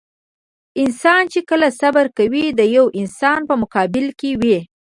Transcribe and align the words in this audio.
انسان 0.81 1.21
چې 1.33 1.39
کله 1.49 1.67
صبر 1.81 2.05
کوي 2.17 2.45
د 2.59 2.61
يوه 2.75 2.89
انسان 3.01 3.39
په 3.49 3.55
مقابل 3.61 4.05
کې 4.19 4.31
وي. 4.41 4.57